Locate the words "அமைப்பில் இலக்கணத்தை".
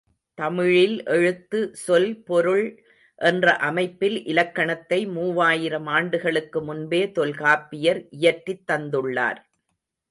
3.69-4.99